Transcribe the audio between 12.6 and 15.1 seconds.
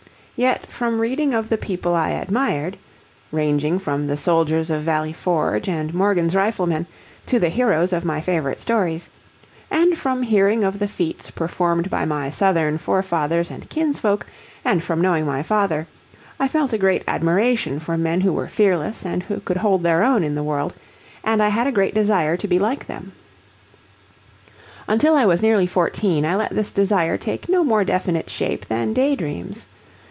forefathers and kinsfolk, and from